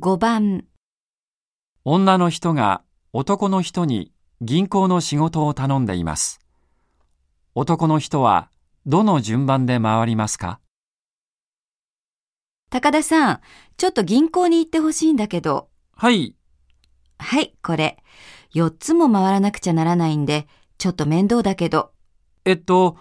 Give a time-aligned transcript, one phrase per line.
[0.00, 0.64] 5番、
[1.84, 6.38] 女の人が男の人に銀行の仕事を頼んでいます。
[7.56, 8.48] 男の人は
[8.86, 10.60] どの順番で回りますか？
[12.70, 13.40] 高田さん、
[13.76, 15.68] ちょっと銀行に行ってほしいんだけど。
[15.96, 16.36] はい、
[17.18, 17.98] はい、これ。
[18.54, 20.46] 4つも回らなくちゃならないんで、
[20.78, 21.90] ちょっと面倒だけど。
[22.44, 22.98] えっと、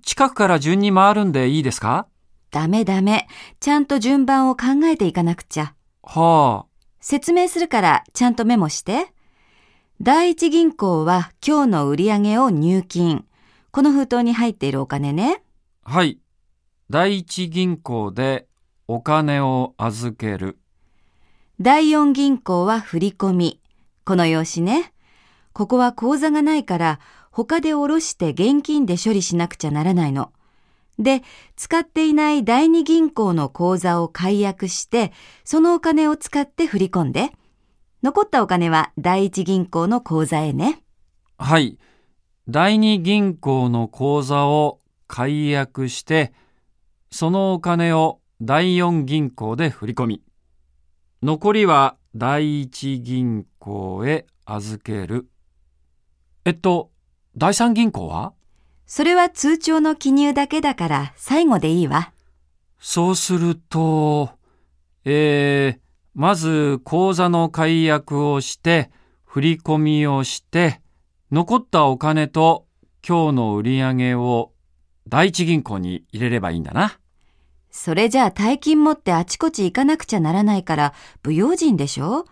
[0.00, 2.06] 近くから順に回るんでいいですか？
[2.50, 3.28] ダメダメ。
[3.60, 5.74] ちゃんと順番を考えていかなくちゃ。
[6.10, 6.66] はあ、
[7.00, 9.12] 説明するからちゃんとメモして。
[10.00, 13.26] 第一銀行は今日の売り上げを入金。
[13.72, 15.42] この封筒に入っているお金ね。
[15.84, 16.18] はい。
[16.88, 18.46] 第一銀行で
[18.86, 20.58] お金を預ける。
[21.60, 23.60] 第四銀行は振り込み。
[24.06, 24.94] この用紙ね。
[25.52, 27.00] ここは口座がないから
[27.30, 30.32] 他で下ろして現金で処理しなくちゃならないの。
[30.98, 31.22] で、
[31.56, 35.12] 使っていない第二銀行の口座を解約して、
[35.44, 37.30] そのお金を使って振り込んで。
[38.02, 40.82] 残ったお金は第一銀行の口座へね。
[41.36, 41.78] はい。
[42.48, 46.32] 第二銀行の口座を解約して、
[47.10, 50.22] そのお金を第四銀行で振り込み。
[51.22, 55.28] 残りは第一銀行へ預ける。
[56.44, 56.90] えっと、
[57.36, 58.32] 第三銀行は？
[58.88, 62.10] それは通帳の記入だけだから最後でいいわ。
[62.80, 64.30] そうすると、
[65.04, 65.80] えー、
[66.14, 68.90] まず口座の解約をして、
[69.26, 70.80] 振り込みをして、
[71.30, 72.66] 残ったお金と
[73.06, 74.52] 今日の売り上げを
[75.06, 76.98] 第一銀行に入れればいいんだな。
[77.70, 82.24] それじゃあ大金持ってあちこち行かなくちゃならないから不用心でしょ？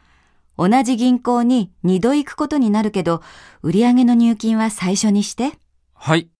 [0.56, 3.20] 同じ銀行に二度行くことになるけど、
[3.60, 5.52] 売り上げの入金は最初にして。
[5.92, 6.30] はい。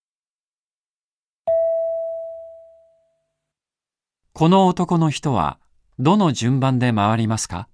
[4.39, 5.59] この男の人は
[5.99, 7.71] どの順番で回りますか？